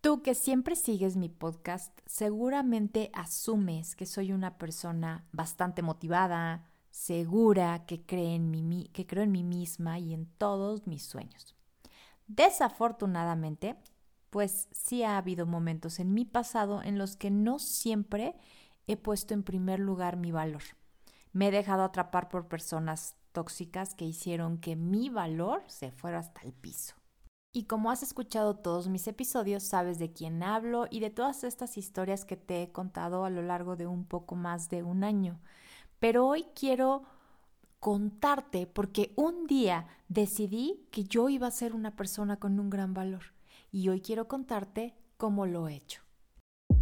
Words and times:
Tú 0.00 0.22
que 0.22 0.34
siempre 0.34 0.76
sigues 0.76 1.16
mi 1.18 1.28
podcast, 1.28 1.92
seguramente 2.06 3.10
asumes 3.12 3.94
que 3.94 4.06
soy 4.06 4.32
una 4.32 4.56
persona 4.56 5.26
bastante 5.30 5.82
motivada, 5.82 6.70
segura, 6.90 7.84
que, 7.84 8.06
cree 8.06 8.34
en 8.34 8.50
mí, 8.50 8.88
que 8.94 9.06
creo 9.06 9.24
en 9.24 9.32
mí 9.32 9.44
misma 9.44 9.98
y 9.98 10.14
en 10.14 10.24
todos 10.24 10.86
mis 10.86 11.02
sueños. 11.02 11.54
Desafortunadamente, 12.28 13.76
pues 14.30 14.70
sí 14.72 15.02
ha 15.02 15.18
habido 15.18 15.44
momentos 15.44 16.00
en 16.00 16.14
mi 16.14 16.24
pasado 16.24 16.82
en 16.82 16.96
los 16.96 17.16
que 17.16 17.30
no 17.30 17.58
siempre 17.58 18.36
he 18.86 18.96
puesto 18.96 19.34
en 19.34 19.42
primer 19.42 19.80
lugar 19.80 20.16
mi 20.16 20.32
valor. 20.32 20.62
Me 21.34 21.48
he 21.48 21.50
dejado 21.50 21.84
atrapar 21.84 22.30
por 22.30 22.48
personas 22.48 23.16
tóxicas 23.32 23.94
que 23.94 24.06
hicieron 24.06 24.56
que 24.56 24.76
mi 24.76 25.10
valor 25.10 25.62
se 25.66 25.90
fuera 25.90 26.20
hasta 26.20 26.40
el 26.40 26.54
piso. 26.54 26.99
Y 27.52 27.64
como 27.64 27.90
has 27.90 28.04
escuchado 28.04 28.54
todos 28.54 28.88
mis 28.88 29.08
episodios, 29.08 29.64
sabes 29.64 29.98
de 29.98 30.12
quién 30.12 30.42
hablo 30.42 30.86
y 30.88 31.00
de 31.00 31.10
todas 31.10 31.42
estas 31.42 31.76
historias 31.76 32.24
que 32.24 32.36
te 32.36 32.62
he 32.62 32.70
contado 32.70 33.24
a 33.24 33.30
lo 33.30 33.42
largo 33.42 33.74
de 33.74 33.88
un 33.88 34.04
poco 34.04 34.36
más 34.36 34.68
de 34.68 34.84
un 34.84 35.02
año. 35.02 35.40
Pero 35.98 36.28
hoy 36.28 36.46
quiero 36.54 37.02
contarte 37.80 38.68
porque 38.68 39.12
un 39.16 39.48
día 39.48 39.88
decidí 40.08 40.86
que 40.92 41.04
yo 41.04 41.28
iba 41.28 41.48
a 41.48 41.50
ser 41.50 41.74
una 41.74 41.96
persona 41.96 42.38
con 42.38 42.60
un 42.60 42.70
gran 42.70 42.94
valor 42.94 43.32
y 43.72 43.88
hoy 43.88 44.00
quiero 44.00 44.28
contarte 44.28 44.94
cómo 45.16 45.44
lo 45.46 45.66
he 45.66 45.74
hecho. 45.74 46.02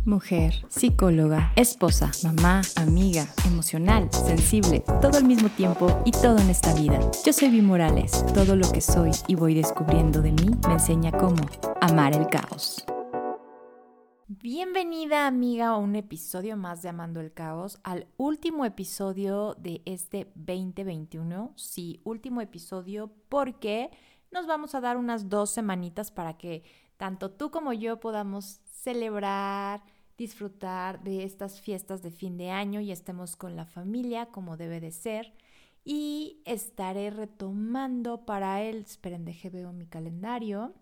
Mujer, 0.09 0.65
psicóloga, 0.71 1.53
esposa, 1.55 2.11
mamá, 2.25 2.63
amiga, 2.77 3.27
emocional, 3.45 4.11
sensible, 4.11 4.83
todo 5.03 5.19
al 5.19 5.25
mismo 5.25 5.51
tiempo 5.51 6.01
y 6.07 6.13
todo 6.13 6.39
en 6.39 6.49
esta 6.49 6.73
vida. 6.73 6.99
Yo 7.27 7.33
soy 7.35 7.51
Vi 7.51 7.61
Morales. 7.61 8.25
Todo 8.33 8.57
lo 8.57 8.73
que 8.73 8.81
soy 8.81 9.11
y 9.27 9.35
voy 9.35 9.53
descubriendo 9.53 10.23
de 10.23 10.33
mí 10.33 10.49
me 10.67 10.73
enseña 10.73 11.13
cómo 11.13 11.47
amar 11.83 12.17
el 12.17 12.27
caos. 12.29 12.87
Bienvenida 14.29 15.27
amiga 15.27 15.67
a 15.67 15.77
un 15.77 15.95
episodio 15.95 16.57
más 16.57 16.81
de 16.81 16.89
Amando 16.89 17.21
el 17.21 17.35
Caos, 17.35 17.79
al 17.83 18.07
último 18.17 18.65
episodio 18.65 19.57
de 19.59 19.83
este 19.85 20.33
2021. 20.37 21.53
Sí, 21.57 22.01
último 22.05 22.41
episodio 22.41 23.13
porque 23.29 23.91
nos 24.31 24.47
vamos 24.47 24.75
a 24.75 24.81
dar 24.81 24.97
unas 24.97 25.29
dos 25.29 25.51
semanitas 25.51 26.11
para 26.11 26.39
que 26.39 26.63
tanto 26.97 27.31
tú 27.31 27.51
como 27.51 27.75
yo 27.75 28.01
podamos 28.01 28.63
celebrar, 28.65 29.83
disfrutar 30.19 31.03
de 31.03 31.23
estas 31.23 31.61
fiestas 31.61 32.03
de 32.03 32.11
fin 32.11 32.37
de 32.37 32.51
año 32.51 32.81
y 32.81 32.91
estemos 32.91 33.37
con 33.37 33.57
la 33.57 33.65
familia 33.65 34.27
como 34.27 34.57
debe 34.57 34.81
de 34.81 34.91
ser. 34.91 35.33
Y 35.85 36.43
estaré 36.45 37.09
retomando 37.09 38.27
para 38.27 38.63
él, 38.63 38.85
esperen, 38.87 39.25
deje 39.25 39.49
veo 39.49 39.73
mi 39.73 39.87
calendario, 39.87 40.75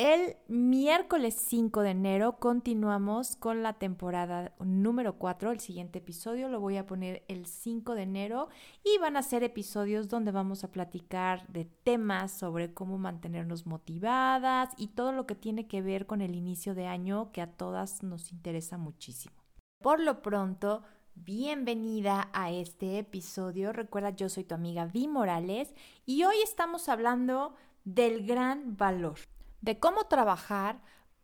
el 0.00 0.38
miércoles 0.48 1.34
5 1.34 1.82
de 1.82 1.90
enero 1.90 2.38
continuamos 2.38 3.36
con 3.36 3.62
la 3.62 3.74
temporada 3.74 4.54
número 4.58 5.18
4. 5.18 5.50
El 5.50 5.60
siguiente 5.60 5.98
episodio 5.98 6.48
lo 6.48 6.58
voy 6.58 6.78
a 6.78 6.86
poner 6.86 7.22
el 7.28 7.44
5 7.44 7.94
de 7.94 8.04
enero 8.04 8.48
y 8.82 8.96
van 8.96 9.18
a 9.18 9.22
ser 9.22 9.42
episodios 9.42 10.08
donde 10.08 10.32
vamos 10.32 10.64
a 10.64 10.72
platicar 10.72 11.46
de 11.48 11.66
temas 11.66 12.32
sobre 12.32 12.72
cómo 12.72 12.96
mantenernos 12.96 13.66
motivadas 13.66 14.70
y 14.78 14.86
todo 14.86 15.12
lo 15.12 15.26
que 15.26 15.34
tiene 15.34 15.66
que 15.66 15.82
ver 15.82 16.06
con 16.06 16.22
el 16.22 16.34
inicio 16.34 16.74
de 16.74 16.86
año 16.86 17.30
que 17.30 17.42
a 17.42 17.52
todas 17.52 18.02
nos 18.02 18.32
interesa 18.32 18.78
muchísimo. 18.78 19.36
Por 19.82 20.00
lo 20.00 20.22
pronto, 20.22 20.82
bienvenida 21.14 22.30
a 22.32 22.50
este 22.50 23.00
episodio. 23.00 23.74
Recuerda, 23.74 24.08
yo 24.08 24.30
soy 24.30 24.44
tu 24.44 24.54
amiga 24.54 24.86
Vi 24.86 25.08
Morales 25.08 25.74
y 26.06 26.24
hoy 26.24 26.36
estamos 26.42 26.88
hablando 26.88 27.52
del 27.84 28.26
gran 28.26 28.78
valor 28.78 29.18
de 29.60 29.78
cómo 29.78 30.04
trabajar 30.04 30.80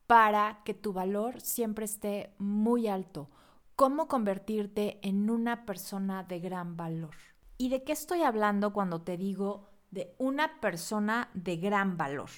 para 0.07 0.63
que 0.65 0.75
tu 0.75 0.93
valor 0.93 1.41
siempre 1.41 1.85
esté 1.85 2.35
muy 2.39 2.87
alto, 2.87 3.31
cómo 3.75 4.09
convertirte 4.09 4.99
en 5.03 5.31
una 5.31 5.67
persona 5.67 6.23
de 6.23 6.41
gran 6.41 6.77
valor. 6.77 7.15
¿Y 7.59 7.71
de 7.71 7.83
qué 7.85 7.93
estoy 7.93 8.23
hablando 8.23 8.73
cuando 8.73 9.03
te 9.03 9.17
digo 9.17 9.69
de 9.91 10.15
una 10.19 10.61
persona 10.61 11.31
de 11.35 11.57
gran 11.57 11.97
valor? 11.97 12.31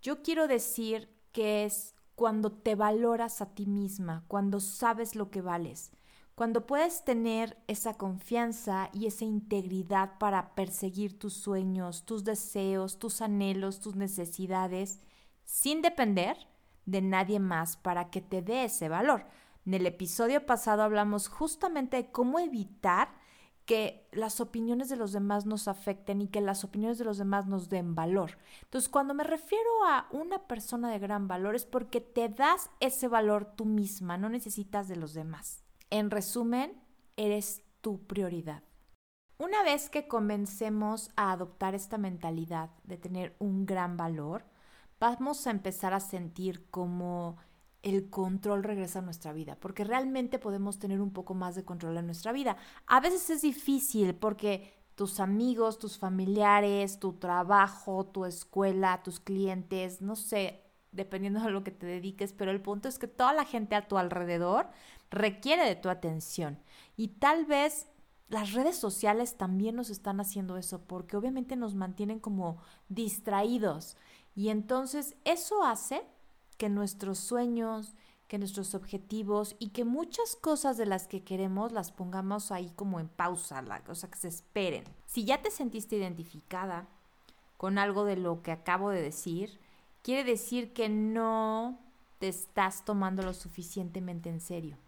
Yo 0.00 0.22
quiero 0.22 0.46
decir 0.46 1.08
que 1.32 1.64
es 1.64 1.94
cuando 2.14 2.52
te 2.52 2.74
valoras 2.74 3.40
a 3.40 3.54
ti 3.54 3.66
misma, 3.66 4.24
cuando 4.28 4.60
sabes 4.60 5.14
lo 5.14 5.30
que 5.30 5.40
vales, 5.40 5.92
cuando 6.34 6.66
puedes 6.66 7.04
tener 7.04 7.56
esa 7.66 7.94
confianza 7.94 8.90
y 8.92 9.06
esa 9.06 9.24
integridad 9.24 10.18
para 10.18 10.54
perseguir 10.54 11.18
tus 11.18 11.34
sueños, 11.34 12.04
tus 12.04 12.22
deseos, 12.22 12.98
tus 12.98 13.22
anhelos, 13.22 13.80
tus 13.80 13.96
necesidades 13.96 15.00
sin 15.48 15.80
depender 15.80 16.36
de 16.84 17.00
nadie 17.00 17.40
más 17.40 17.78
para 17.78 18.10
que 18.10 18.20
te 18.20 18.42
dé 18.42 18.64
ese 18.64 18.90
valor. 18.90 19.24
En 19.64 19.72
el 19.72 19.86
episodio 19.86 20.44
pasado 20.44 20.82
hablamos 20.82 21.28
justamente 21.28 21.96
de 21.96 22.10
cómo 22.12 22.38
evitar 22.38 23.08
que 23.64 24.06
las 24.12 24.40
opiniones 24.40 24.90
de 24.90 24.96
los 24.96 25.12
demás 25.12 25.46
nos 25.46 25.66
afecten 25.66 26.20
y 26.20 26.28
que 26.28 26.42
las 26.42 26.64
opiniones 26.64 26.98
de 26.98 27.06
los 27.06 27.16
demás 27.16 27.46
nos 27.46 27.70
den 27.70 27.94
valor. 27.94 28.38
Entonces, 28.62 28.90
cuando 28.90 29.14
me 29.14 29.24
refiero 29.24 29.70
a 29.86 30.06
una 30.10 30.46
persona 30.46 30.90
de 30.90 30.98
gran 30.98 31.28
valor 31.28 31.54
es 31.54 31.64
porque 31.64 32.02
te 32.02 32.28
das 32.28 32.70
ese 32.80 33.08
valor 33.08 33.46
tú 33.56 33.64
misma, 33.64 34.18
no 34.18 34.28
necesitas 34.28 34.86
de 34.86 34.96
los 34.96 35.14
demás. 35.14 35.64
En 35.90 36.10
resumen, 36.10 36.78
eres 37.16 37.62
tu 37.80 38.06
prioridad. 38.06 38.62
Una 39.38 39.62
vez 39.62 39.88
que 39.88 40.08
comencemos 40.08 41.10
a 41.16 41.32
adoptar 41.32 41.74
esta 41.74 41.96
mentalidad 41.96 42.70
de 42.84 42.98
tener 42.98 43.34
un 43.38 43.66
gran 43.66 43.96
valor, 43.96 44.44
vamos 45.00 45.46
a 45.46 45.50
empezar 45.50 45.94
a 45.94 46.00
sentir 46.00 46.68
como 46.70 47.36
el 47.82 48.10
control 48.10 48.64
regresa 48.64 48.98
a 48.98 49.02
nuestra 49.02 49.32
vida, 49.32 49.56
porque 49.60 49.84
realmente 49.84 50.38
podemos 50.38 50.78
tener 50.78 51.00
un 51.00 51.12
poco 51.12 51.34
más 51.34 51.54
de 51.54 51.64
control 51.64 51.96
en 51.96 52.06
nuestra 52.06 52.32
vida. 52.32 52.56
A 52.86 53.00
veces 53.00 53.30
es 53.30 53.42
difícil 53.42 54.14
porque 54.14 54.74
tus 54.94 55.20
amigos, 55.20 55.78
tus 55.78 55.96
familiares, 55.96 56.98
tu 56.98 57.12
trabajo, 57.12 58.06
tu 58.06 58.24
escuela, 58.24 59.00
tus 59.04 59.20
clientes, 59.20 60.02
no 60.02 60.16
sé, 60.16 60.64
dependiendo 60.90 61.40
de 61.40 61.50
lo 61.50 61.62
que 61.62 61.70
te 61.70 61.86
dediques, 61.86 62.32
pero 62.32 62.50
el 62.50 62.60
punto 62.60 62.88
es 62.88 62.98
que 62.98 63.06
toda 63.06 63.32
la 63.32 63.44
gente 63.44 63.76
a 63.76 63.86
tu 63.86 63.96
alrededor 63.96 64.66
requiere 65.10 65.64
de 65.64 65.76
tu 65.76 65.88
atención 65.88 66.58
y 66.96 67.08
tal 67.08 67.44
vez 67.46 67.86
las 68.28 68.52
redes 68.52 68.76
sociales 68.76 69.36
también 69.36 69.76
nos 69.76 69.88
están 69.88 70.20
haciendo 70.20 70.56
eso 70.56 70.82
porque 70.82 71.16
obviamente 71.16 71.56
nos 71.56 71.74
mantienen 71.74 72.18
como 72.18 72.58
distraídos 72.88 73.96
y 74.38 74.50
entonces 74.50 75.16
eso 75.24 75.64
hace 75.64 76.00
que 76.58 76.68
nuestros 76.68 77.18
sueños, 77.18 77.96
que 78.28 78.38
nuestros 78.38 78.76
objetivos 78.76 79.56
y 79.58 79.70
que 79.70 79.84
muchas 79.84 80.36
cosas 80.36 80.76
de 80.76 80.86
las 80.86 81.08
que 81.08 81.24
queremos 81.24 81.72
las 81.72 81.90
pongamos 81.90 82.52
ahí 82.52 82.70
como 82.76 83.00
en 83.00 83.08
pausa, 83.08 83.60
la, 83.62 83.82
o 83.88 83.96
sea, 83.96 84.08
que 84.08 84.16
se 84.16 84.28
esperen. 84.28 84.84
Si 85.06 85.24
ya 85.24 85.42
te 85.42 85.50
sentiste 85.50 85.96
identificada 85.96 86.86
con 87.56 87.78
algo 87.78 88.04
de 88.04 88.14
lo 88.14 88.40
que 88.44 88.52
acabo 88.52 88.90
de 88.90 89.02
decir, 89.02 89.58
quiere 90.04 90.22
decir 90.22 90.72
que 90.72 90.88
no 90.88 91.80
te 92.20 92.28
estás 92.28 92.84
tomando 92.84 93.24
lo 93.24 93.34
suficientemente 93.34 94.30
en 94.30 94.40
serio. 94.40 94.78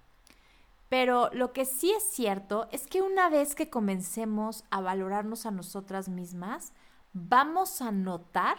Pero 0.89 1.29
lo 1.33 1.53
que 1.53 1.65
sí 1.65 1.91
es 1.91 2.05
cierto 2.05 2.69
es 2.71 2.87
que 2.87 3.03
una 3.03 3.29
vez 3.29 3.57
que 3.57 3.69
comencemos 3.69 4.63
a 4.71 4.81
valorarnos 4.81 5.45
a 5.45 5.51
nosotras 5.51 6.09
mismas, 6.09 6.73
vamos 7.13 7.83
a 7.83 7.91
notar 7.91 8.57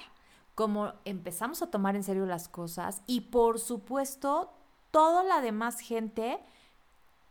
como 0.56 0.94
empezamos 1.06 1.62
a 1.62 1.72
tomar 1.72 1.96
en 1.96 2.04
serio 2.04 2.26
las 2.26 2.48
cosas 2.48 3.02
y 3.08 3.22
por 3.22 3.60
supuesto 3.60 4.52
toda 4.92 5.24
la 5.24 5.42
demás 5.42 5.80
gente 5.80 6.40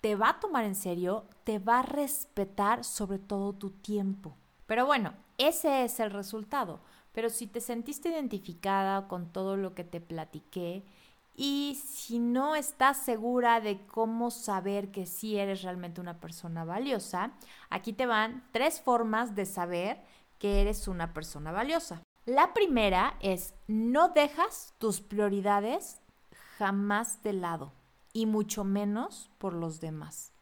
te 0.01 0.17
va 0.17 0.31
a 0.31 0.41
tomar 0.41 0.65
en 0.65 0.75
serio, 0.75 1.27
te 1.45 1.59
va 1.59 1.81
a 1.81 1.83
respetar 1.83 2.85
sobre 2.85 3.19
todo 3.19 3.53
tu 3.53 3.71
tiempo. 3.71 4.37
Pero 4.67 4.87
bueno, 4.87 5.13
ese 5.37 5.85
es 5.85 6.01
el 6.01 6.11
resultado. 6.11 6.81
Pero 7.13 7.29
si 7.29 7.47
te 7.47 7.61
sentiste 7.61 8.09
identificada 8.09 9.09
con 9.09 9.33
todo 9.33 9.57
lo 9.57 9.75
que 9.75 9.85
te 9.85 10.01
platiqué 10.01 10.85
y 11.35 11.79
si 11.85 12.19
no 12.19 12.55
estás 12.55 12.99
segura 12.99 13.61
de 13.61 13.85
cómo 13.87 14.31
saber 14.31 14.91
que 14.91 15.07
sí 15.07 15.37
eres 15.37 15.63
realmente 15.63 16.01
una 16.01 16.21
persona 16.21 16.65
valiosa, 16.65 17.33
aquí 17.69 17.93
te 17.93 18.07
van 18.07 18.45
tres 18.53 18.81
formas 18.81 19.35
de 19.35 19.47
saber 19.47 20.01
que 20.39 20.61
eres 20.61 20.89
una 20.89 21.13
persona 21.13 21.51
valiosa. 21.53 22.03
La 22.27 22.53
primera 22.53 23.17
es 23.21 23.55
no 23.67 24.11
dejas 24.11 24.75
tus 24.79 25.01
prioridades 25.01 26.01
jamás 26.59 27.23
de 27.23 27.33
lado 27.33 27.73
y 28.13 28.27
mucho 28.27 28.63
menos 28.63 29.31
por 29.39 29.55
los 29.55 29.81
demás. 29.81 30.33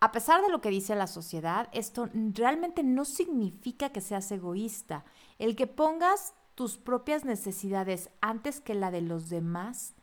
A 0.00 0.12
pesar 0.12 0.42
de 0.42 0.50
lo 0.50 0.60
que 0.60 0.70
dice 0.70 0.94
la 0.94 1.06
sociedad, 1.06 1.68
esto 1.72 2.08
realmente 2.12 2.82
no 2.82 3.04
significa 3.04 3.90
que 3.90 4.00
seas 4.00 4.30
egoísta. 4.32 5.04
El 5.38 5.56
que 5.56 5.66
pongas 5.66 6.34
tus 6.54 6.76
propias 6.76 7.24
necesidades 7.24 8.10
antes 8.20 8.60
que 8.60 8.74
la 8.74 8.90
de 8.90 9.00
los 9.00 9.28
demás 9.28 9.94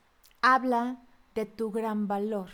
habla 0.41 1.01
de 1.35 1.45
tu 1.45 1.71
gran 1.71 2.07
valor. 2.07 2.49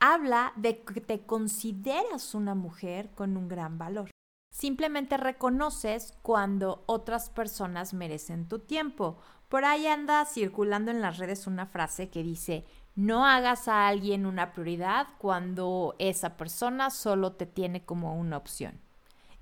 Habla 0.00 0.52
de 0.56 0.82
que 0.82 1.00
te 1.00 1.24
consideras 1.24 2.34
una 2.34 2.54
mujer 2.54 3.10
con 3.14 3.36
un 3.36 3.48
gran 3.48 3.78
valor. 3.78 4.10
Simplemente 4.58 5.16
reconoces 5.16 6.14
cuando 6.20 6.82
otras 6.86 7.30
personas 7.30 7.94
merecen 7.94 8.48
tu 8.48 8.58
tiempo. 8.58 9.16
Por 9.48 9.64
ahí 9.64 9.86
anda 9.86 10.24
circulando 10.24 10.90
en 10.90 11.00
las 11.00 11.18
redes 11.18 11.46
una 11.46 11.66
frase 11.66 12.10
que 12.10 12.24
dice, 12.24 12.64
no 12.96 13.24
hagas 13.24 13.68
a 13.68 13.86
alguien 13.86 14.26
una 14.26 14.52
prioridad 14.52 15.06
cuando 15.18 15.94
esa 16.00 16.36
persona 16.36 16.90
solo 16.90 17.34
te 17.34 17.46
tiene 17.46 17.84
como 17.84 18.18
una 18.18 18.36
opción. 18.36 18.80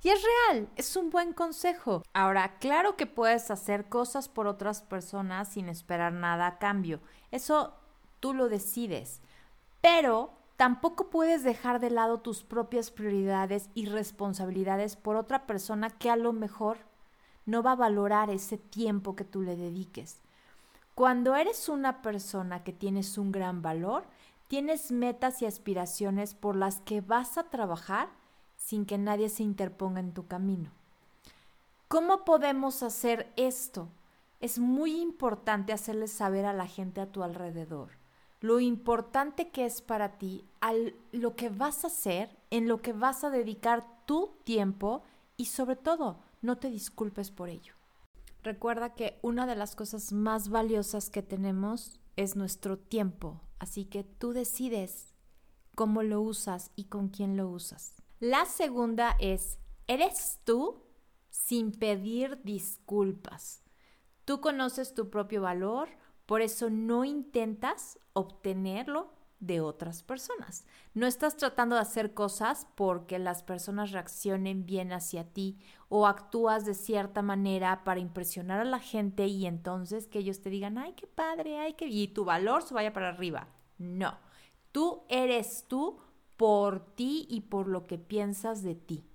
Y 0.02 0.10
es 0.10 0.22
real, 0.22 0.68
es 0.76 0.94
un 0.96 1.08
buen 1.08 1.32
consejo. 1.32 2.02
Ahora, 2.12 2.58
claro 2.58 2.96
que 2.96 3.06
puedes 3.06 3.50
hacer 3.50 3.88
cosas 3.88 4.28
por 4.28 4.46
otras 4.46 4.82
personas 4.82 5.48
sin 5.48 5.70
esperar 5.70 6.12
nada 6.12 6.46
a 6.46 6.58
cambio. 6.58 7.00
Eso 7.30 7.72
tú 8.20 8.34
lo 8.34 8.50
decides. 8.50 9.22
Pero 9.80 10.36
tampoco 10.56 11.10
puedes 11.10 11.44
dejar 11.44 11.80
de 11.80 11.90
lado 11.90 12.20
tus 12.20 12.42
propias 12.42 12.90
prioridades 12.90 13.68
y 13.74 13.86
responsabilidades 13.86 14.96
por 14.96 15.16
otra 15.16 15.46
persona 15.46 15.90
que 15.90 16.10
a 16.10 16.16
lo 16.16 16.32
mejor 16.32 16.78
no 17.44 17.62
va 17.62 17.72
a 17.72 17.76
valorar 17.76 18.30
ese 18.30 18.58
tiempo 18.58 19.14
que 19.14 19.24
tú 19.24 19.42
le 19.42 19.56
dediques. 19.56 20.20
Cuando 20.94 21.36
eres 21.36 21.68
una 21.68 22.00
persona 22.00 22.64
que 22.64 22.72
tienes 22.72 23.18
un 23.18 23.30
gran 23.30 23.60
valor, 23.60 24.04
tienes 24.48 24.90
metas 24.90 25.42
y 25.42 25.46
aspiraciones 25.46 26.34
por 26.34 26.56
las 26.56 26.80
que 26.80 27.02
vas 27.02 27.36
a 27.36 27.50
trabajar 27.50 28.08
sin 28.56 28.86
que 28.86 28.96
nadie 28.96 29.28
se 29.28 29.42
interponga 29.42 30.00
en 30.00 30.12
tu 30.12 30.26
camino. 30.26 30.70
¿Cómo 31.88 32.24
podemos 32.24 32.82
hacer 32.82 33.32
esto? 33.36 33.88
Es 34.40 34.58
muy 34.58 35.00
importante 35.00 35.72
hacerle 35.72 36.08
saber 36.08 36.46
a 36.46 36.52
la 36.52 36.66
gente 36.66 37.00
a 37.00 37.12
tu 37.12 37.22
alrededor 37.22 37.95
lo 38.46 38.60
importante 38.60 39.50
que 39.50 39.66
es 39.66 39.82
para 39.82 40.18
ti, 40.18 40.44
a 40.60 40.72
lo 41.10 41.34
que 41.34 41.48
vas 41.48 41.82
a 41.82 41.88
hacer, 41.88 42.38
en 42.50 42.68
lo 42.68 42.80
que 42.80 42.92
vas 42.92 43.24
a 43.24 43.30
dedicar 43.30 43.84
tu 44.06 44.36
tiempo 44.44 45.02
y 45.36 45.46
sobre 45.46 45.74
todo 45.74 46.20
no 46.42 46.56
te 46.58 46.70
disculpes 46.70 47.32
por 47.32 47.48
ello. 47.48 47.74
Recuerda 48.44 48.94
que 48.94 49.18
una 49.22 49.46
de 49.46 49.56
las 49.56 49.74
cosas 49.74 50.12
más 50.12 50.48
valiosas 50.48 51.10
que 51.10 51.22
tenemos 51.22 51.98
es 52.14 52.36
nuestro 52.36 52.78
tiempo, 52.78 53.40
así 53.58 53.84
que 53.84 54.04
tú 54.04 54.32
decides 54.32 55.12
cómo 55.74 56.04
lo 56.04 56.20
usas 56.20 56.70
y 56.76 56.84
con 56.84 57.08
quién 57.08 57.36
lo 57.36 57.48
usas. 57.48 57.96
La 58.20 58.44
segunda 58.44 59.16
es, 59.18 59.58
eres 59.88 60.38
tú 60.44 60.84
sin 61.30 61.72
pedir 61.72 62.40
disculpas. 62.44 63.64
Tú 64.24 64.40
conoces 64.40 64.94
tu 64.94 65.10
propio 65.10 65.42
valor, 65.42 65.88
por 66.26 66.42
eso 66.42 66.70
no 66.70 67.04
intentas 67.04 67.98
obtenerlo 68.12 69.16
de 69.40 69.60
otras 69.60 70.02
personas. 70.02 70.64
No 70.94 71.06
estás 71.06 71.36
tratando 71.36 71.76
de 71.76 71.82
hacer 71.82 72.14
cosas 72.14 72.66
porque 72.74 73.18
las 73.18 73.42
personas 73.42 73.92
reaccionen 73.92 74.66
bien 74.66 74.92
hacia 74.92 75.24
ti 75.24 75.58
o 75.88 76.06
actúas 76.06 76.64
de 76.64 76.74
cierta 76.74 77.22
manera 77.22 77.84
para 77.84 78.00
impresionar 78.00 78.60
a 78.60 78.64
la 78.64 78.80
gente 78.80 79.26
y 79.26 79.46
entonces 79.46 80.08
que 80.08 80.20
ellos 80.20 80.40
te 80.40 80.50
digan, 80.50 80.78
ay, 80.78 80.94
qué 80.94 81.06
padre, 81.06 81.58
ay, 81.58 81.74
qué... 81.74 81.86
y 81.86 82.08
tu 82.08 82.24
valor 82.24 82.62
se 82.62 82.74
vaya 82.74 82.92
para 82.92 83.10
arriba. 83.10 83.48
No, 83.78 84.18
tú 84.72 85.04
eres 85.08 85.66
tú 85.68 86.00
por 86.36 86.94
ti 86.94 87.26
y 87.28 87.42
por 87.42 87.68
lo 87.68 87.86
que 87.86 87.98
piensas 87.98 88.62
de 88.62 88.74
ti. 88.74 89.05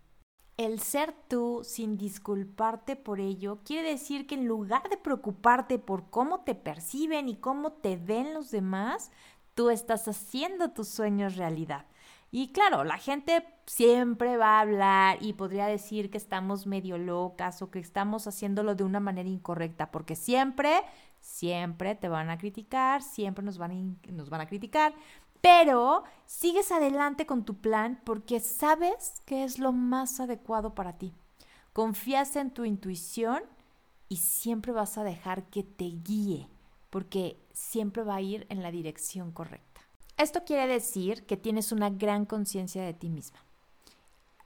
El 0.61 0.79
ser 0.79 1.15
tú 1.27 1.61
sin 1.63 1.97
disculparte 1.97 2.95
por 2.95 3.19
ello 3.19 3.61
quiere 3.65 3.89
decir 3.89 4.27
que 4.27 4.35
en 4.35 4.45
lugar 4.45 4.87
de 4.91 4.97
preocuparte 4.97 5.79
por 5.79 6.11
cómo 6.11 6.41
te 6.41 6.53
perciben 6.53 7.29
y 7.29 7.35
cómo 7.35 7.71
te 7.71 7.97
ven 7.97 8.35
los 8.35 8.51
demás, 8.51 9.09
tú 9.55 9.71
estás 9.71 10.07
haciendo 10.07 10.69
tus 10.69 10.87
sueños 10.87 11.35
realidad. 11.35 11.87
Y 12.29 12.51
claro, 12.51 12.83
la 12.83 12.99
gente 12.99 13.43
siempre 13.65 14.37
va 14.37 14.57
a 14.57 14.59
hablar 14.59 15.17
y 15.19 15.33
podría 15.33 15.65
decir 15.65 16.11
que 16.11 16.19
estamos 16.19 16.67
medio 16.67 16.99
locas 16.99 17.63
o 17.63 17.71
que 17.71 17.79
estamos 17.79 18.27
haciéndolo 18.27 18.75
de 18.75 18.83
una 18.83 18.99
manera 18.99 19.29
incorrecta, 19.29 19.89
porque 19.89 20.15
siempre, 20.15 20.83
siempre 21.19 21.95
te 21.95 22.07
van 22.07 22.29
a 22.29 22.37
criticar, 22.37 23.01
siempre 23.01 23.43
nos 23.43 23.57
van 23.57 23.71
a, 23.71 24.11
nos 24.11 24.29
van 24.29 24.41
a 24.41 24.45
criticar, 24.45 24.93
pero 25.41 26.03
sigues 26.25 26.71
adelante 26.71 27.25
con 27.25 27.43
tu 27.43 27.55
plan 27.55 27.99
porque 28.05 28.39
sabes 28.39 29.21
que 29.25 29.43
es 29.43 29.59
lo 29.59 29.71
más 29.71 30.19
adecuado 30.19 30.73
para 30.75 30.97
ti. 30.97 31.13
Confías 31.73 32.35
en 32.35 32.51
tu 32.51 32.65
intuición 32.65 33.43
y 34.07 34.17
siempre 34.17 34.71
vas 34.71 34.97
a 34.97 35.03
dejar 35.03 35.45
que 35.45 35.63
te 35.63 35.85
guíe 35.85 36.47
porque 36.89 37.41
siempre 37.53 38.03
va 38.03 38.15
a 38.15 38.21
ir 38.21 38.45
en 38.49 38.61
la 38.61 38.71
dirección 38.71 39.31
correcta. 39.31 39.81
Esto 40.17 40.43
quiere 40.45 40.67
decir 40.67 41.25
que 41.25 41.37
tienes 41.37 41.71
una 41.71 41.89
gran 41.89 42.25
conciencia 42.25 42.83
de 42.83 42.93
ti 42.93 43.09
misma. 43.09 43.39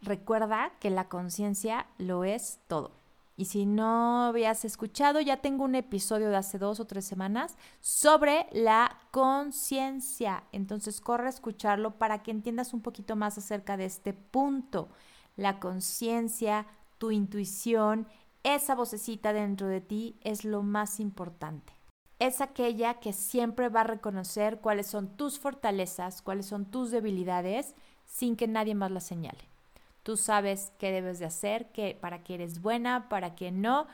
Recuerda 0.01 0.71
que 0.79 0.89
la 0.89 1.09
conciencia 1.09 1.87
lo 1.97 2.23
es 2.23 2.59
todo. 2.67 2.91
Y 3.37 3.45
si 3.45 3.65
no 3.65 4.23
habías 4.23 4.63
escuchado, 4.63 5.19
ya 5.19 5.37
tengo 5.37 5.65
un 5.65 5.75
episodio 5.75 6.29
de 6.29 6.37
hace 6.37 6.57
dos 6.57 6.79
o 6.79 6.85
tres 6.85 7.05
semanas 7.05 7.57
sobre 7.81 8.47
la 8.53 8.97
conciencia. 9.11 10.45
Entonces 10.53 11.01
corre 11.01 11.25
a 11.27 11.29
escucharlo 11.29 11.97
para 11.97 12.23
que 12.23 12.31
entiendas 12.31 12.73
un 12.73 12.81
poquito 12.81 13.15
más 13.17 13.37
acerca 13.37 13.75
de 13.75 13.85
este 13.85 14.13
punto. 14.13 14.87
La 15.35 15.59
conciencia, 15.59 16.65
tu 16.97 17.11
intuición, 17.11 18.07
esa 18.43 18.73
vocecita 18.73 19.33
dentro 19.33 19.67
de 19.67 19.81
ti 19.81 20.17
es 20.21 20.45
lo 20.45 20.63
más 20.63 21.01
importante. 21.01 21.73
Es 22.19 22.39
aquella 22.39 23.01
que 23.01 23.11
siempre 23.11 23.67
va 23.67 23.81
a 23.81 23.85
reconocer 23.85 24.61
cuáles 24.61 24.87
son 24.87 25.17
tus 25.17 25.39
fortalezas, 25.39 26.21
cuáles 26.21 26.45
son 26.45 26.65
tus 26.65 26.89
debilidades, 26.91 27.75
sin 28.05 28.37
que 28.37 28.47
nadie 28.47 28.75
más 28.75 28.91
las 28.91 29.03
señale. 29.03 29.54
Tú 30.05 30.17
sabes 30.17 30.71
qué 30.77 30.91
debes 30.91 31.17
de 31.17 31.25
hacer, 31.25 31.71
qué, 31.71 31.97
para 31.99 32.21
qué 32.21 32.35
eres 32.35 32.61
buena, 32.61 33.09
para 33.09 33.33
qué 33.33 33.49
no, 33.51 33.87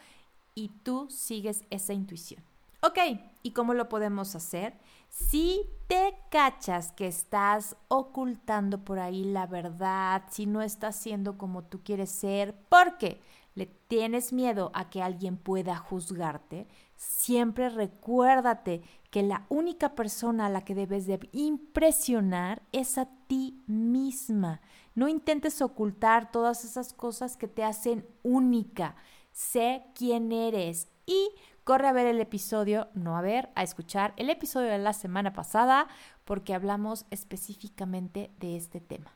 y 0.54 0.68
tú 0.84 1.08
sigues 1.10 1.64
esa 1.70 1.94
intuición. 1.94 2.44
Ok, 2.82 2.98
¿y 3.44 3.52
cómo 3.52 3.74
lo 3.74 3.88
podemos 3.88 4.36
hacer? 4.36 4.74
Si 5.08 5.62
te 5.88 6.14
cachas 6.30 6.92
que 6.92 7.08
estás 7.08 7.78
ocultando 7.88 8.84
por 8.84 9.00
ahí 9.00 9.24
la 9.24 9.48
verdad, 9.48 10.24
si 10.30 10.48
no 10.48 10.62
estás 10.62 10.98
siendo 10.98 11.38
como 11.38 11.64
tú 11.64 11.80
quieres 11.82 12.12
ser, 12.12 12.56
porque 12.68 13.22
le 13.56 13.68
tienes 13.68 14.34
miedo 14.34 14.70
a 14.74 14.90
que 14.90 15.02
alguien 15.02 15.38
pueda 15.38 15.78
juzgarte, 15.78 16.68
siempre 16.98 17.70
recuérdate 17.70 18.82
que 19.12 19.24
la 19.24 19.46
única 19.48 19.96
persona 19.96 20.48
a 20.48 20.50
la 20.50 20.66
que 20.66 20.76
debes 20.76 21.08
de 21.08 21.22
impresionar 21.32 22.64
es 22.74 22.98
a 22.98 23.08
ti 23.28 23.64
misma. 23.66 24.60
No 24.96 25.08
intentes 25.08 25.62
ocultar 25.62 26.32
todas 26.32 26.66
esas 26.66 26.94
cosas 26.94 27.38
que 27.38 27.48
te 27.48 27.64
hacen 27.64 28.06
única. 28.24 28.96
Sé 29.32 29.84
quién 29.96 30.32
eres 30.32 30.90
y 31.06 31.30
corre 31.64 31.88
a 31.88 31.94
ver 31.94 32.08
el 32.08 32.20
episodio, 32.20 32.88
no 32.94 33.18
a 33.18 33.22
ver, 33.22 33.50
a 33.56 33.64
escuchar 33.64 34.14
el 34.18 34.30
episodio 34.30 34.70
de 34.70 34.78
la 34.78 34.94
semana 34.94 35.34
pasada 35.34 35.88
porque 36.26 36.54
hablamos 36.54 37.06
específicamente 37.12 38.32
de 38.40 38.58
este 38.58 38.82
tema. 38.82 39.14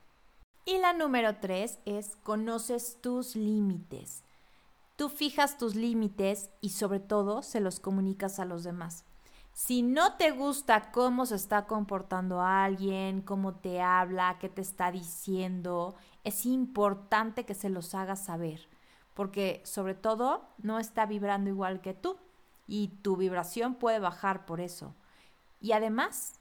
Y 0.65 0.77
la 0.79 0.93
número 0.93 1.35
tres 1.37 1.79
es 1.85 2.15
conoces 2.23 2.97
tus 3.01 3.35
límites. 3.35 4.23
Tú 4.95 5.09
fijas 5.09 5.57
tus 5.57 5.75
límites 5.75 6.49
y 6.61 6.69
sobre 6.69 6.99
todo 6.99 7.41
se 7.41 7.59
los 7.59 7.79
comunicas 7.79 8.39
a 8.39 8.45
los 8.45 8.63
demás. 8.63 9.03
Si 9.55 9.83
no 9.83 10.17
te 10.17 10.31
gusta 10.31 10.91
cómo 10.91 11.25
se 11.25 11.35
está 11.35 11.65
comportando 11.65 12.41
alguien, 12.41 13.21
cómo 13.21 13.55
te 13.55 13.81
habla, 13.81 14.37
qué 14.37 14.49
te 14.49 14.61
está 14.61 14.91
diciendo, 14.91 15.95
es 16.25 16.45
importante 16.45 17.45
que 17.45 17.53
se 17.53 17.69
los 17.69 17.95
hagas 17.95 18.25
saber, 18.25 18.67
porque 19.13 19.61
sobre 19.63 19.95
todo 19.95 20.43
no 20.57 20.77
está 20.77 21.05
vibrando 21.05 21.49
igual 21.49 21.79
que 21.79 21.93
tú 21.93 22.17
y 22.67 22.89
tu 23.01 23.15
vibración 23.15 23.75
puede 23.75 23.99
bajar 23.99 24.45
por 24.45 24.59
eso. 24.59 24.93
Y 25.61 25.71
además, 25.71 26.33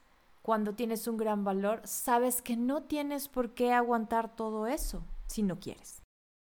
cuando 0.42 0.74
tienes 0.74 1.06
un 1.06 1.16
gran 1.16 1.44
valor, 1.44 1.82
sabes 1.84 2.42
que 2.42 2.56
no 2.56 2.82
tienes 2.82 3.28
por 3.28 3.54
qué 3.54 3.72
aguantar 3.72 4.34
todo 4.34 4.66
eso 4.66 5.04
si 5.28 5.44
no 5.44 5.60
quieres. 5.60 6.02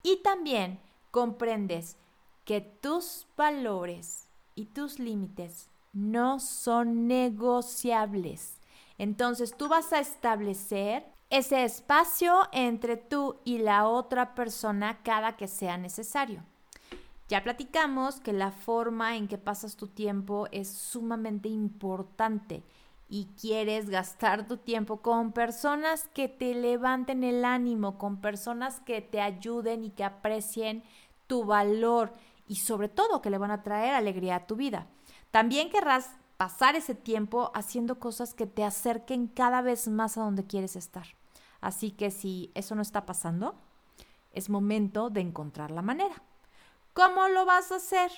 Y 0.03 0.23
también 0.23 0.81
comprendes 1.11 1.99
que 2.47 2.63
tus 2.63 3.27
valores 3.37 4.31
y 4.55 4.65
tus 4.65 4.99
límites 4.99 5.69
no 5.95 6.41
son 6.41 7.07
negociables. 7.07 8.61
Entonces 8.99 9.57
tú 9.57 9.69
vas 9.69 9.93
a 9.93 10.01
establecer 10.01 11.07
ese 11.31 11.65
espacio 11.65 12.49
entre 12.53 12.97
tú 12.97 13.41
y 13.45 13.59
la 13.59 13.89
otra 13.89 14.35
persona 14.35 15.01
cada 15.03 15.37
que 15.37 15.49
sea 15.49 15.79
necesario. 15.79 16.45
Ya 17.29 17.43
platicamos 17.43 18.21
que 18.21 18.33
la 18.33 18.53
forma 18.53 19.17
en 19.17 19.29
que 19.29 19.39
pasas 19.39 19.77
tu 19.77 19.89
tiempo 19.89 20.47
es 20.53 20.69
sumamente 20.69 21.49
importante 21.49 22.63
y 23.09 23.27
quieres 23.41 23.89
gastar 23.89 24.47
tu 24.47 24.59
tiempo 24.59 24.99
con 25.01 25.33
personas 25.33 26.09
que 26.15 26.29
te 26.29 26.55
levanten 26.55 27.25
el 27.25 27.45
ánimo, 27.45 27.99
con 27.99 28.21
personas 28.21 28.81
que 28.81 29.01
te 29.01 29.21
ayuden 29.21 29.85
y 29.85 29.91
que 29.91 30.05
aprecien 30.05 30.83
tu 31.27 31.45
valor 31.45 32.13
y 32.47 32.57
sobre 32.57 32.89
todo 32.89 33.23
que 33.23 33.31
le 33.31 33.39
van 33.39 33.51
a 33.51 33.63
traer 33.63 33.95
alegría 33.95 34.37
a 34.37 34.47
tu 34.47 34.57
vida. 34.57 34.87
También 35.35 35.69
querrás 35.69 36.11
pasar 36.37 36.77
ese 36.77 36.95
tiempo 36.95 37.51
haciendo 37.55 37.99
cosas 37.99 38.35
que 38.35 38.47
te 38.47 38.63
acerquen 38.63 39.27
cada 39.27 39.63
vez 39.63 39.89
más 39.89 40.17
a 40.17 40.23
donde 40.23 40.47
quieres 40.47 40.77
estar. 40.77 41.07
Así 41.61 41.91
que 41.91 42.13
si 42.13 42.53
eso 42.55 42.77
no 42.77 42.83
está 42.83 43.05
pasando, 43.05 43.57
es 44.31 44.49
momento 44.49 45.11
de 45.11 45.23
encontrar 45.23 45.73
la 45.73 45.83
manera. 45.83 46.23
¿Cómo 46.93 47.27
lo 47.27 47.45
vas 47.47 47.73
a 47.73 47.77
hacer? 47.77 48.13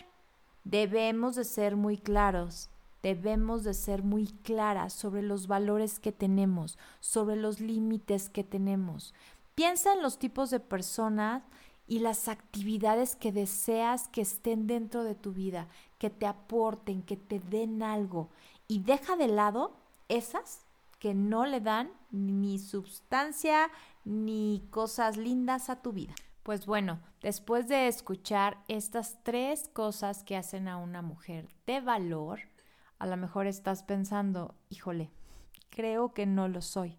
debemos 0.66 1.36
de 1.36 1.44
ser 1.44 1.76
muy 1.76 1.96
claros, 1.96 2.68
debemos 3.00 3.62
de 3.62 3.72
ser 3.72 4.02
muy 4.02 4.26
claras 4.26 4.92
sobre 4.92 5.22
los 5.22 5.46
valores 5.46 6.00
que 6.00 6.10
tenemos, 6.10 6.76
sobre 6.98 7.36
los 7.36 7.60
límites 7.60 8.28
que 8.28 8.42
tenemos. 8.42 9.14
Piensa 9.54 9.92
en 9.92 10.02
los 10.02 10.18
tipos 10.18 10.50
de 10.50 10.58
personas 10.58 11.44
y 11.86 12.00
las 12.00 12.26
actividades 12.26 13.14
que 13.14 13.30
deseas 13.30 14.08
que 14.08 14.22
estén 14.22 14.66
dentro 14.66 15.04
de 15.04 15.14
tu 15.14 15.32
vida, 15.32 15.68
que 15.98 16.10
te 16.10 16.26
aporten, 16.26 17.02
que 17.02 17.16
te 17.16 17.40
den 17.40 17.82
algo 17.82 18.30
y 18.68 18.80
deja 18.80 19.16
de 19.16 19.28
lado 19.28 19.76
esas 20.08 20.66
que 20.98 21.14
no 21.14 21.46
le 21.46 21.60
dan 21.60 21.90
ni 22.10 22.58
sustancia 22.58 23.70
ni 24.04 24.66
cosas 24.70 25.16
lindas 25.16 25.68
a 25.68 25.82
tu 25.82 25.92
vida. 25.92 26.14
Pues 26.42 26.64
bueno, 26.64 27.00
después 27.22 27.68
de 27.68 27.88
escuchar 27.88 28.58
estas 28.68 29.22
tres 29.22 29.68
cosas 29.72 30.22
que 30.22 30.36
hacen 30.36 30.68
a 30.68 30.76
una 30.76 31.02
mujer 31.02 31.48
de 31.66 31.80
valor, 31.80 32.40
a 32.98 33.06
lo 33.06 33.16
mejor 33.16 33.46
estás 33.46 33.82
pensando, 33.82 34.54
híjole, 34.68 35.10
creo 35.70 36.14
que 36.14 36.24
no 36.24 36.48
lo 36.48 36.62
soy. 36.62 36.96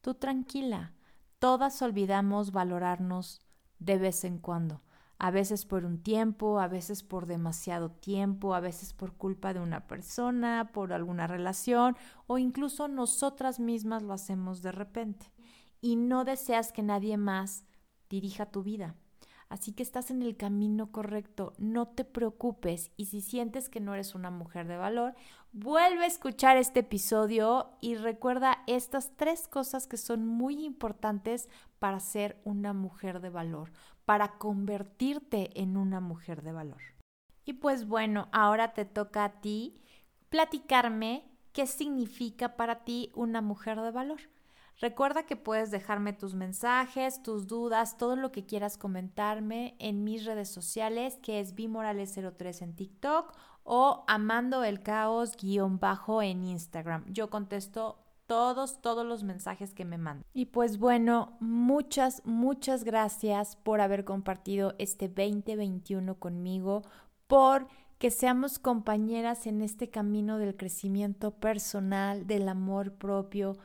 Tú 0.00 0.14
tranquila, 0.14 0.92
todas 1.38 1.82
olvidamos 1.82 2.50
valorarnos 2.50 3.42
de 3.78 3.98
vez 3.98 4.24
en 4.24 4.38
cuando 4.38 4.80
a 5.18 5.30
veces 5.30 5.64
por 5.64 5.84
un 5.84 6.02
tiempo, 6.02 6.60
a 6.60 6.68
veces 6.68 7.02
por 7.02 7.26
demasiado 7.26 7.90
tiempo, 7.90 8.54
a 8.54 8.60
veces 8.60 8.92
por 8.92 9.14
culpa 9.14 9.52
de 9.52 9.60
una 9.60 9.86
persona, 9.86 10.70
por 10.72 10.92
alguna 10.92 11.26
relación 11.26 11.96
o 12.26 12.38
incluso 12.38 12.86
nosotras 12.88 13.58
mismas 13.58 14.02
lo 14.02 14.12
hacemos 14.12 14.62
de 14.62 14.72
repente. 14.72 15.32
Y 15.80 15.96
no 15.96 16.24
deseas 16.24 16.72
que 16.72 16.82
nadie 16.82 17.16
más 17.16 17.64
dirija 18.08 18.46
tu 18.46 18.62
vida. 18.62 18.94
Así 19.48 19.72
que 19.72 19.82
estás 19.82 20.10
en 20.10 20.20
el 20.20 20.36
camino 20.36 20.92
correcto, 20.92 21.54
no 21.56 21.88
te 21.88 22.04
preocupes 22.04 22.90
y 22.98 23.06
si 23.06 23.22
sientes 23.22 23.70
que 23.70 23.80
no 23.80 23.94
eres 23.94 24.14
una 24.14 24.30
mujer 24.30 24.66
de 24.66 24.76
valor, 24.76 25.14
vuelve 25.52 26.04
a 26.04 26.08
escuchar 26.08 26.58
este 26.58 26.80
episodio 26.80 27.70
y 27.80 27.94
recuerda 27.94 28.58
estas 28.66 29.16
tres 29.16 29.48
cosas 29.48 29.86
que 29.86 29.96
son 29.96 30.26
muy 30.26 30.66
importantes 30.66 31.48
para 31.78 31.98
ser 31.98 32.40
una 32.44 32.74
mujer 32.74 33.20
de 33.20 33.30
valor, 33.30 33.72
para 34.04 34.36
convertirte 34.36 35.58
en 35.60 35.78
una 35.78 36.00
mujer 36.00 36.42
de 36.42 36.52
valor. 36.52 36.82
Y 37.46 37.54
pues 37.54 37.88
bueno, 37.88 38.28
ahora 38.32 38.74
te 38.74 38.84
toca 38.84 39.24
a 39.24 39.40
ti 39.40 39.80
platicarme 40.28 41.24
qué 41.52 41.66
significa 41.66 42.56
para 42.56 42.84
ti 42.84 43.10
una 43.14 43.40
mujer 43.40 43.80
de 43.80 43.90
valor. 43.92 44.20
Recuerda 44.80 45.26
que 45.26 45.34
puedes 45.34 45.72
dejarme 45.72 46.12
tus 46.12 46.34
mensajes, 46.34 47.20
tus 47.22 47.48
dudas, 47.48 47.98
todo 47.98 48.14
lo 48.14 48.30
que 48.30 48.46
quieras 48.46 48.78
comentarme 48.78 49.74
en 49.80 50.04
mis 50.04 50.24
redes 50.24 50.48
sociales, 50.48 51.18
que 51.20 51.40
es 51.40 51.56
Bimorales03 51.56 52.62
en 52.62 52.76
TikTok 52.76 53.34
o 53.64 54.04
Amando 54.06 54.62
el 54.62 54.82
Caos 54.82 55.36
guion 55.36 55.80
bajo 55.80 56.22
en 56.22 56.44
Instagram. 56.44 57.04
Yo 57.12 57.28
contesto 57.28 57.98
todos, 58.28 58.80
todos 58.80 59.04
los 59.04 59.24
mensajes 59.24 59.74
que 59.74 59.84
me 59.84 59.98
mandan. 59.98 60.24
Y 60.32 60.46
pues 60.46 60.78
bueno, 60.78 61.36
muchas, 61.40 62.22
muchas 62.24 62.84
gracias 62.84 63.56
por 63.56 63.80
haber 63.80 64.04
compartido 64.04 64.76
este 64.78 65.08
2021 65.08 66.14
conmigo, 66.20 66.82
por 67.26 67.66
que 67.98 68.10
seamos 68.12 68.60
compañeras 68.60 69.46
en 69.48 69.60
este 69.60 69.90
camino 69.90 70.38
del 70.38 70.56
crecimiento 70.56 71.32
personal, 71.32 72.28
del 72.28 72.48
amor 72.48 72.92
propio, 72.92 73.58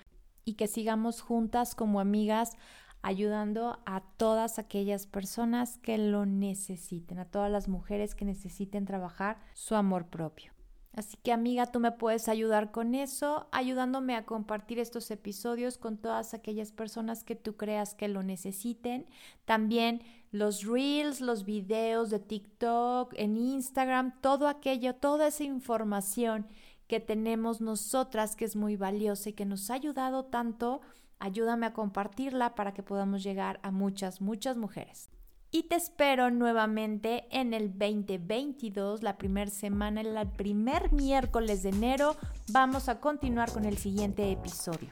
y 0.46 0.54
que 0.54 0.68
sigamos 0.68 1.22
juntas 1.22 1.76
como 1.76 2.00
amigas 2.00 2.58
ayudando 3.02 3.80
a 3.86 4.02
todas 4.18 4.60
aquellas 4.60 5.08
personas 5.08 5.78
que 5.78 5.98
lo 5.98 6.26
necesiten, 6.26 7.20
a 7.20 7.26
todas 7.26 7.52
las 7.52 7.68
mujeres 7.68 8.16
que 8.16 8.26
necesiten 8.26 8.86
trabajar 8.86 9.38
su 9.54 9.76
amor 9.76 10.08
propio. 10.08 10.54
Así 10.96 11.18
que 11.24 11.32
amiga, 11.32 11.66
tú 11.66 11.80
me 11.80 11.92
puedes 11.92 12.30
ayudar 12.30 12.72
con 12.72 12.94
eso, 12.94 13.48
ayudándome 13.52 14.16
a 14.16 14.26
compartir 14.26 14.78
estos 14.78 15.10
episodios 15.10 15.80
con 15.80 15.98
todas 15.98 16.36
aquellas 16.36 16.72
personas 16.72 17.24
que 17.24 17.36
tú 17.36 17.58
creas 17.58 17.96
que 17.96 18.08
lo 18.08 18.22
necesiten. 18.22 19.08
También 19.44 20.04
los 20.32 20.64
reels, 20.64 21.20
los 21.20 21.46
videos 21.46 22.12
de 22.12 22.20
TikTok, 22.20 23.12
en 23.18 23.38
Instagram, 23.38 24.22
todo 24.22 24.48
aquello, 24.48 24.94
toda 24.94 25.28
esa 25.28 25.44
información 25.44 26.46
que 26.88 27.00
tenemos 27.00 27.62
nosotras 27.62 28.36
que 28.36 28.46
es 28.46 28.56
muy 28.56 28.76
valiosa 28.76 29.30
y 29.30 29.34
que 29.34 29.46
nos 29.46 29.70
ha 29.70 29.76
ayudado 29.76 30.26
tanto, 30.26 30.82
ayúdame 31.20 31.66
a 31.66 31.74
compartirla 31.74 32.56
para 32.56 32.74
que 32.74 32.84
podamos 32.84 33.24
llegar 33.24 33.60
a 33.64 33.72
muchas, 33.72 34.22
muchas 34.22 34.58
mujeres. 34.58 35.10
Y 35.56 35.64
te 35.64 35.76
espero 35.76 36.32
nuevamente 36.32 37.28
en 37.30 37.54
el 37.54 37.78
2022, 37.78 39.04
la 39.04 39.18
primera 39.18 39.52
semana, 39.52 40.02
el 40.02 40.28
primer 40.32 40.92
miércoles 40.92 41.62
de 41.62 41.70
enero. 41.70 42.16
Vamos 42.50 42.90
a 42.90 43.00
continuar 43.00 43.52
con 43.52 43.66
el 43.66 43.78
siguiente 43.78 44.32
episodio. 44.32 44.90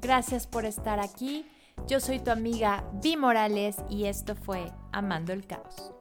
Gracias 0.00 0.46
por 0.46 0.64
estar 0.64 0.98
aquí. 0.98 1.44
Yo 1.86 2.00
soy 2.00 2.20
tu 2.20 2.30
amiga 2.30 2.84
Vi 3.02 3.18
Morales 3.18 3.76
y 3.90 4.04
esto 4.04 4.34
fue 4.34 4.72
Amando 4.92 5.34
el 5.34 5.46
Caos. 5.46 5.92